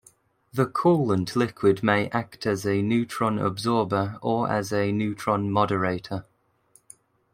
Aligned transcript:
The 0.51 0.65
coolant 0.65 1.35
liquid 1.35 1.83
may 1.83 2.07
act 2.09 2.47
as 2.47 2.65
a 2.65 2.81
neutron 2.81 3.37
absorber 3.37 4.17
or 4.23 4.51
as 4.51 4.73
a 4.73 4.91
neutron 4.91 5.51
moderator. 5.51 6.25